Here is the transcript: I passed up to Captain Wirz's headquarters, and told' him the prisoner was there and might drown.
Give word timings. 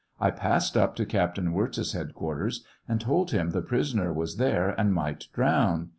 I 0.19 0.31
passed 0.31 0.75
up 0.75 0.95
to 0.95 1.05
Captain 1.05 1.53
Wirz's 1.53 1.91
headquarters, 1.93 2.65
and 2.87 2.99
told' 2.99 3.29
him 3.29 3.51
the 3.51 3.61
prisoner 3.61 4.11
was 4.11 4.37
there 4.37 4.69
and 4.71 4.95
might 4.95 5.27
drown. 5.31 5.89